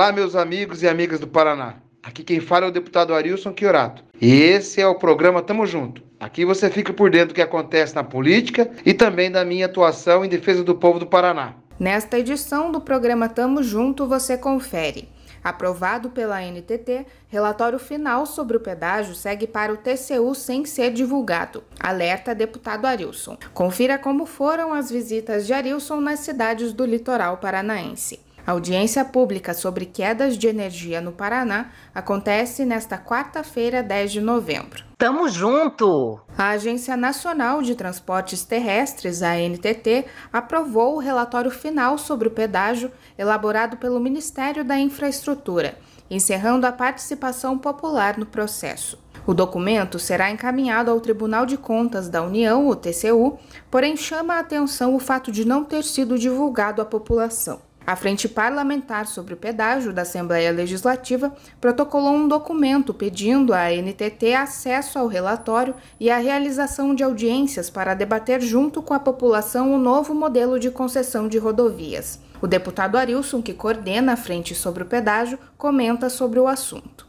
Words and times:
Olá, 0.00 0.12
meus 0.12 0.34
amigos 0.34 0.82
e 0.82 0.88
amigas 0.88 1.20
do 1.20 1.28
Paraná. 1.28 1.74
Aqui 2.02 2.24
quem 2.24 2.40
fala 2.40 2.64
é 2.64 2.68
o 2.70 2.72
deputado 2.72 3.12
Arilson 3.12 3.52
Chiorato. 3.54 4.02
E 4.18 4.32
esse 4.32 4.80
é 4.80 4.86
o 4.86 4.94
programa 4.94 5.42
Tamo 5.42 5.66
Junto. 5.66 6.02
Aqui 6.18 6.42
você 6.42 6.70
fica 6.70 6.90
por 6.90 7.10
dentro 7.10 7.28
do 7.28 7.34
que 7.34 7.42
acontece 7.42 7.94
na 7.94 8.02
política 8.02 8.70
e 8.86 8.94
também 8.94 9.30
da 9.30 9.44
minha 9.44 9.66
atuação 9.66 10.24
em 10.24 10.28
defesa 10.30 10.64
do 10.64 10.74
povo 10.74 10.98
do 10.98 11.06
Paraná. 11.06 11.52
Nesta 11.78 12.18
edição 12.18 12.72
do 12.72 12.80
programa 12.80 13.28
Tamo 13.28 13.62
Junto, 13.62 14.06
você 14.06 14.38
confere. 14.38 15.06
Aprovado 15.44 16.08
pela 16.08 16.40
NTT, 16.40 17.04
relatório 17.28 17.78
final 17.78 18.24
sobre 18.24 18.56
o 18.56 18.60
pedágio 18.60 19.14
segue 19.14 19.46
para 19.46 19.70
o 19.70 19.76
TCU 19.76 20.34
sem 20.34 20.64
ser 20.64 20.92
divulgado. 20.92 21.62
Alerta 21.78 22.34
deputado 22.34 22.86
Arilson. 22.86 23.36
Confira 23.52 23.98
como 23.98 24.24
foram 24.24 24.72
as 24.72 24.90
visitas 24.90 25.46
de 25.46 25.52
Arilson 25.52 26.00
nas 26.00 26.20
cidades 26.20 26.72
do 26.72 26.86
litoral 26.86 27.36
paranaense. 27.36 28.18
A 28.50 28.52
audiência 28.52 29.04
pública 29.04 29.54
sobre 29.54 29.86
quedas 29.86 30.36
de 30.36 30.48
energia 30.48 31.00
no 31.00 31.12
Paraná 31.12 31.70
acontece 31.94 32.64
nesta 32.64 32.98
quarta-feira, 32.98 33.80
10 33.80 34.10
de 34.10 34.20
novembro. 34.20 34.82
Tamo 34.98 35.28
junto! 35.28 36.18
A 36.36 36.48
Agência 36.48 36.96
Nacional 36.96 37.62
de 37.62 37.76
Transportes 37.76 38.42
Terrestres, 38.42 39.22
a 39.22 39.34
ANTT, 39.34 40.04
aprovou 40.32 40.96
o 40.96 40.98
relatório 40.98 41.48
final 41.48 41.96
sobre 41.96 42.26
o 42.26 42.32
pedágio 42.32 42.90
elaborado 43.16 43.76
pelo 43.76 44.00
Ministério 44.00 44.64
da 44.64 44.76
Infraestrutura, 44.76 45.78
encerrando 46.10 46.66
a 46.66 46.72
participação 46.72 47.56
popular 47.56 48.18
no 48.18 48.26
processo. 48.26 48.98
O 49.24 49.32
documento 49.32 49.96
será 49.96 50.28
encaminhado 50.28 50.90
ao 50.90 51.00
Tribunal 51.00 51.46
de 51.46 51.56
Contas 51.56 52.08
da 52.08 52.20
União, 52.20 52.66
o 52.66 52.74
TCU, 52.74 53.38
porém 53.70 53.96
chama 53.96 54.34
a 54.34 54.40
atenção 54.40 54.96
o 54.96 54.98
fato 54.98 55.30
de 55.30 55.46
não 55.46 55.62
ter 55.64 55.84
sido 55.84 56.18
divulgado 56.18 56.82
à 56.82 56.84
população. 56.84 57.69
A 57.90 57.96
Frente 57.96 58.28
Parlamentar 58.28 59.08
sobre 59.08 59.34
o 59.34 59.36
Pedágio 59.36 59.92
da 59.92 60.02
Assembleia 60.02 60.52
Legislativa 60.52 61.34
protocolou 61.60 62.12
um 62.12 62.28
documento 62.28 62.94
pedindo 62.94 63.52
à 63.52 63.68
NTT 63.68 64.32
acesso 64.32 64.96
ao 64.96 65.08
relatório 65.08 65.74
e 65.98 66.08
a 66.08 66.18
realização 66.18 66.94
de 66.94 67.02
audiências 67.02 67.68
para 67.68 67.94
debater 67.94 68.40
junto 68.40 68.80
com 68.80 68.94
a 68.94 69.00
população 69.00 69.74
o 69.74 69.76
novo 69.76 70.14
modelo 70.14 70.56
de 70.60 70.70
concessão 70.70 71.26
de 71.26 71.36
rodovias. 71.36 72.20
O 72.40 72.46
deputado 72.46 72.96
Arilson, 72.96 73.42
que 73.42 73.52
coordena 73.52 74.12
a 74.12 74.16
Frente 74.16 74.54
sobre 74.54 74.84
o 74.84 74.86
Pedágio, 74.86 75.36
comenta 75.58 76.08
sobre 76.08 76.38
o 76.38 76.46
assunto. 76.46 77.08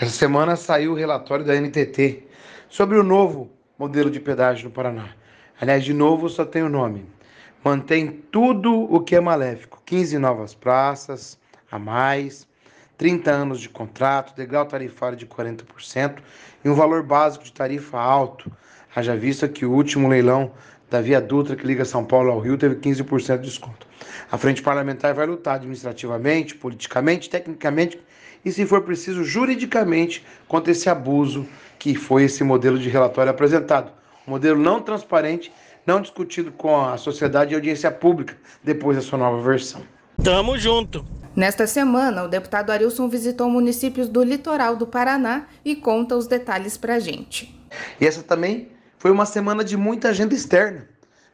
Essa 0.00 0.12
semana 0.12 0.56
saiu 0.56 0.92
o 0.92 0.96
relatório 0.96 1.44
da 1.44 1.54
NTT 1.60 2.26
sobre 2.70 2.96
o 2.96 3.02
novo 3.02 3.50
modelo 3.78 4.10
de 4.10 4.18
pedágio 4.18 4.64
no 4.64 4.70
Paraná. 4.70 5.10
Aliás, 5.60 5.84
de 5.84 5.92
novo, 5.92 6.30
só 6.30 6.46
tem 6.46 6.62
o 6.62 6.70
nome 6.70 7.04
mantém 7.64 8.22
tudo 8.30 8.72
o 8.92 9.00
que 9.00 9.16
é 9.16 9.20
maléfico: 9.20 9.82
15 9.84 10.18
novas 10.18 10.54
praças 10.54 11.38
a 11.70 11.78
mais, 11.78 12.46
30 12.98 13.30
anos 13.30 13.60
de 13.60 13.68
contrato, 13.68 14.34
degrau 14.36 14.64
tarifário 14.66 15.16
de 15.16 15.26
40% 15.26 16.18
e 16.64 16.68
um 16.68 16.74
valor 16.74 17.02
básico 17.02 17.44
de 17.44 17.52
tarifa 17.52 17.98
alto. 17.98 18.50
Haja 18.94 19.16
vista 19.16 19.48
que 19.48 19.64
o 19.64 19.72
último 19.72 20.08
leilão 20.08 20.52
da 20.90 21.00
Via 21.00 21.20
Dutra 21.20 21.56
que 21.56 21.66
liga 21.66 21.84
São 21.84 22.04
Paulo 22.04 22.30
ao 22.30 22.38
Rio 22.38 22.58
teve 22.58 22.76
15% 22.76 23.38
de 23.38 23.48
desconto. 23.48 23.86
A 24.30 24.36
frente 24.36 24.60
parlamentar 24.62 25.14
vai 25.14 25.26
lutar 25.26 25.56
administrativamente, 25.56 26.54
politicamente, 26.54 27.30
tecnicamente 27.30 27.98
e, 28.44 28.52
se 28.52 28.66
for 28.66 28.82
preciso, 28.82 29.24
juridicamente 29.24 30.24
contra 30.46 30.72
esse 30.72 30.90
abuso 30.90 31.46
que 31.78 31.94
foi 31.94 32.24
esse 32.24 32.44
modelo 32.44 32.78
de 32.78 32.90
relatório 32.90 33.30
apresentado. 33.30 33.90
Um 34.28 34.32
modelo 34.32 34.60
não 34.60 34.80
transparente 34.80 35.50
não 35.86 36.00
discutido 36.00 36.52
com 36.52 36.80
a 36.80 36.96
sociedade 36.96 37.52
e 37.52 37.54
audiência 37.54 37.90
pública 37.90 38.36
depois 38.62 38.96
da 38.96 39.02
sua 39.02 39.18
nova 39.18 39.40
versão. 39.42 39.82
Tamo 40.22 40.56
junto! 40.58 41.04
Nesta 41.34 41.66
semana, 41.66 42.24
o 42.24 42.28
deputado 42.28 42.70
Arilson 42.70 43.08
visitou 43.08 43.48
municípios 43.48 44.08
do 44.08 44.22
litoral 44.22 44.76
do 44.76 44.86
Paraná 44.86 45.46
e 45.64 45.74
conta 45.74 46.14
os 46.14 46.26
detalhes 46.26 46.76
pra 46.76 47.00
gente. 47.00 47.58
E 48.00 48.06
essa 48.06 48.22
também 48.22 48.68
foi 48.98 49.10
uma 49.10 49.26
semana 49.26 49.64
de 49.64 49.76
muita 49.76 50.10
agenda 50.10 50.34
externa, 50.34 50.86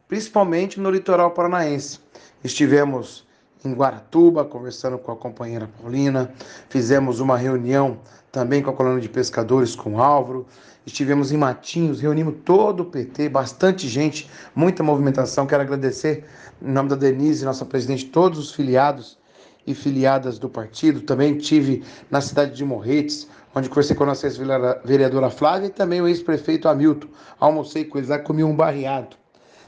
principalmente 0.06 0.80
no 0.80 0.90
litoral 0.90 1.32
paranaense. 1.32 1.98
Estivemos 2.42 3.27
em 3.64 3.72
Guaratuba 3.72 4.44
conversando 4.44 4.98
com 4.98 5.12
a 5.12 5.16
companheira 5.16 5.68
Paulina, 5.80 6.32
fizemos 6.68 7.20
uma 7.20 7.36
reunião 7.36 7.98
também 8.30 8.62
com 8.62 8.70
a 8.70 8.72
colônia 8.72 9.00
de 9.00 9.08
pescadores 9.08 9.74
com 9.74 10.00
Álvaro, 10.00 10.46
Estivemos 10.88 11.30
em 11.32 11.36
Matinhos, 11.36 12.00
reunimos 12.00 12.36
todo 12.46 12.80
o 12.80 12.86
PT, 12.86 13.28
bastante 13.28 13.86
gente, 13.86 14.28
muita 14.54 14.82
movimentação. 14.82 15.46
Quero 15.46 15.60
agradecer, 15.60 16.24
em 16.62 16.72
nome 16.72 16.88
da 16.88 16.96
Denise, 16.96 17.44
nossa 17.44 17.66
presidente, 17.66 18.06
todos 18.06 18.38
os 18.38 18.54
filiados 18.54 19.18
e 19.66 19.74
filiadas 19.74 20.38
do 20.38 20.48
partido. 20.48 21.02
Também 21.02 21.36
tive 21.36 21.84
na 22.10 22.22
cidade 22.22 22.56
de 22.56 22.64
Morretes, 22.64 23.28
onde 23.54 23.68
conversei 23.68 23.94
com 23.94 24.04
a 24.04 24.06
nossa 24.06 24.26
ex-vereadora 24.26 25.28
Flávia 25.28 25.66
e 25.66 25.70
também 25.70 26.00
o 26.00 26.08
ex-prefeito 26.08 26.66
Hamilton. 26.66 27.08
Almocei 27.38 27.84
com 27.84 27.98
eles 27.98 28.08
lá, 28.08 28.18
comi 28.18 28.42
um 28.42 28.56
barreado. 28.56 29.14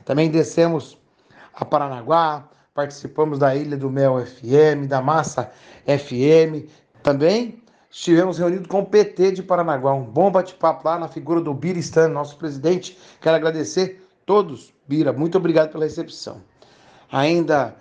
Também 0.06 0.30
descemos 0.30 0.96
a 1.52 1.66
Paranaguá, 1.66 2.48
participamos 2.80 3.38
da 3.38 3.54
Ilha 3.54 3.76
do 3.76 3.90
Mel 3.90 4.24
FM, 4.24 4.88
da 4.88 5.02
Massa 5.02 5.50
FM. 5.84 6.66
Também 7.02 7.62
estivemos 7.90 8.38
reunidos 8.38 8.68
com 8.68 8.80
o 8.80 8.86
PT 8.86 9.32
de 9.32 9.42
Paranaguá. 9.42 9.92
Um 9.92 10.02
bom 10.02 10.30
bate-papo 10.30 10.88
lá 10.88 10.98
na 10.98 11.06
figura 11.06 11.42
do 11.42 11.52
Bira 11.52 11.78
Stan, 11.78 12.08
nosso 12.08 12.38
presidente. 12.38 12.98
Quero 13.20 13.36
agradecer 13.36 14.02
todos, 14.24 14.72
Bira, 14.88 15.12
muito 15.12 15.36
obrigado 15.36 15.70
pela 15.70 15.84
recepção. 15.84 16.40
Ainda 17.12 17.76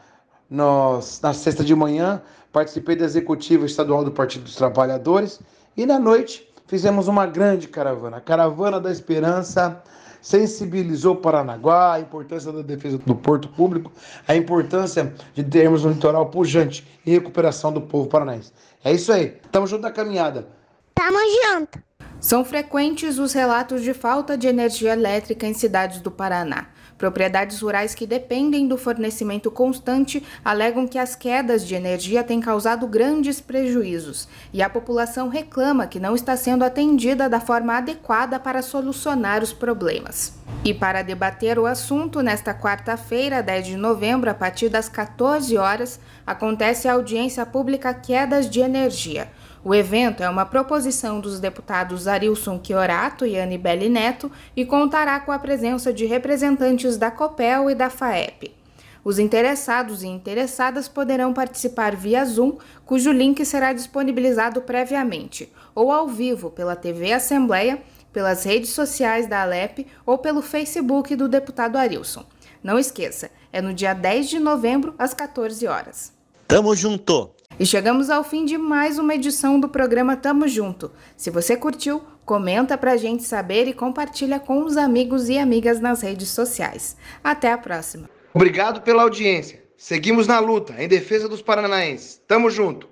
nós, 0.49 1.21
na 1.21 1.33
sexta 1.33 1.63
de 1.63 1.73
manhã, 1.73 2.21
participei 2.51 2.97
da 2.97 3.05
executiva 3.05 3.65
estadual 3.65 4.03
do 4.03 4.11
Partido 4.11 4.43
dos 4.43 4.55
Trabalhadores 4.57 5.39
e 5.77 5.85
na 5.85 5.97
noite 5.97 6.45
fizemos 6.67 7.07
uma 7.07 7.25
grande 7.25 7.69
caravana, 7.69 8.17
a 8.17 8.21
Caravana 8.21 8.81
da 8.81 8.91
Esperança 8.91 9.81
sensibilizou 10.21 11.15
Paranaguá, 11.15 11.93
a 11.93 11.99
importância 11.99 12.51
da 12.51 12.61
defesa 12.61 12.97
do 12.97 13.15
porto 13.15 13.47
público, 13.49 13.91
a 14.27 14.35
importância 14.35 15.13
de 15.33 15.43
termos 15.43 15.85
um 15.85 15.91
litoral 15.91 16.27
pujante 16.27 16.87
e 17.05 17.11
recuperação 17.11 17.71
do 17.71 17.81
povo 17.81 18.07
paranaense. 18.07 18.51
É 18.83 18.91
isso 18.91 19.11
aí. 19.11 19.37
Tamo 19.51 19.67
junto 19.67 19.81
na 19.81 19.91
caminhada. 19.91 20.47
Tamo 20.95 21.17
junto. 21.43 21.88
São 22.19 22.43
frequentes 22.43 23.17
os 23.17 23.31
relatos 23.31 23.81
de 23.81 23.93
falta 23.93 24.37
de 24.37 24.45
energia 24.45 24.91
elétrica 24.91 25.47
em 25.47 25.53
cidades 25.53 26.01
do 26.01 26.11
Paraná. 26.11 26.67
Propriedades 26.97 27.61
rurais 27.61 27.95
que 27.95 28.05
dependem 28.05 28.67
do 28.67 28.77
fornecimento 28.77 29.49
constante 29.49 30.21
alegam 30.43 30.85
que 30.85 30.97
as 30.97 31.15
quedas 31.15 31.65
de 31.65 31.75
energia 31.75 32.21
têm 32.21 32.41
causado 32.41 32.85
grandes 32.87 33.39
prejuízos 33.39 34.27
e 34.51 34.61
a 34.61 34.69
população 34.69 35.29
reclama 35.29 35.87
que 35.87 35.97
não 35.97 36.13
está 36.13 36.35
sendo 36.35 36.65
atendida 36.65 37.29
da 37.29 37.39
forma 37.39 37.77
adequada 37.77 38.37
para 38.37 38.61
solucionar 38.61 39.41
os 39.41 39.53
problemas. 39.53 40.37
E 40.65 40.73
para 40.73 41.01
debater 41.01 41.57
o 41.57 41.65
assunto, 41.65 42.21
nesta 42.21 42.53
quarta-feira, 42.53 43.41
10 43.41 43.65
de 43.65 43.77
novembro, 43.77 44.29
a 44.29 44.33
partir 44.33 44.67
das 44.67 44.89
14 44.89 45.57
horas, 45.57 46.01
acontece 46.27 46.85
a 46.89 46.93
audiência 46.95 47.45
pública 47.45 47.93
Quedas 47.93 48.49
de 48.49 48.59
Energia 48.59 49.29
o 49.63 49.75
evento 49.75 50.23
é 50.23 50.29
uma 50.29 50.45
proposição 50.45 51.19
dos 51.19 51.39
deputados 51.39 52.07
Arilson 52.07 52.61
Chiorato 52.63 53.25
e 53.25 53.37
Anibele 53.37 53.89
Neto 53.89 54.31
e 54.55 54.65
contará 54.65 55.19
com 55.19 55.31
a 55.31 55.39
presença 55.39 55.91
de 55.91 56.05
representantes 56.05 56.95
da 56.95 57.11
COPEL 57.11 57.69
e 57.69 57.75
da 57.75 57.89
FAEP. 57.89 58.55
Os 59.03 59.19
interessados 59.19 60.03
e 60.03 60.07
interessadas 60.07 60.87
poderão 60.87 61.33
participar 61.33 61.95
via 61.95 62.23
Zoom, 62.23 62.57
cujo 62.85 63.11
link 63.11 63.43
será 63.45 63.73
disponibilizado 63.73 64.61
previamente, 64.61 65.51
ou 65.73 65.91
ao 65.91 66.07
vivo 66.07 66.49
pela 66.49 66.75
TV 66.75 67.11
Assembleia, 67.13 67.81
pelas 68.13 68.43
redes 68.43 68.69
sociais 68.71 69.27
da 69.27 69.41
Alep 69.41 69.85
ou 70.05 70.17
pelo 70.17 70.41
Facebook 70.41 71.15
do 71.15 71.27
deputado 71.27 71.77
Arilson. 71.77 72.25
Não 72.63 72.77
esqueça, 72.77 73.29
é 73.51 73.61
no 73.61 73.73
dia 73.73 73.93
10 73.93 74.29
de 74.29 74.39
novembro, 74.39 74.93
às 74.97 75.13
14 75.13 75.65
horas. 75.67 76.11
Tamo 76.47 76.75
junto! 76.75 77.38
E 77.57 77.65
chegamos 77.65 78.09
ao 78.09 78.23
fim 78.23 78.45
de 78.45 78.57
mais 78.57 78.97
uma 78.97 79.15
edição 79.15 79.59
do 79.59 79.67
programa 79.67 80.15
Tamo 80.15 80.47
Junto. 80.47 80.91
Se 81.17 81.29
você 81.29 81.57
curtiu, 81.57 82.01
comenta 82.23 82.77
pra 82.77 82.95
gente 82.95 83.23
saber 83.23 83.67
e 83.67 83.73
compartilha 83.73 84.39
com 84.39 84.63
os 84.63 84.77
amigos 84.77 85.27
e 85.27 85.37
amigas 85.37 85.79
nas 85.81 86.01
redes 86.01 86.29
sociais. 86.29 86.95
Até 87.21 87.51
a 87.51 87.57
próxima. 87.57 88.09
Obrigado 88.33 88.81
pela 88.81 89.03
audiência. 89.03 89.61
Seguimos 89.75 90.25
na 90.25 90.39
luta 90.39 90.73
em 90.81 90.87
defesa 90.87 91.27
dos 91.27 91.41
paranaenses. 91.41 92.21
Tamo 92.25 92.49
junto. 92.49 92.87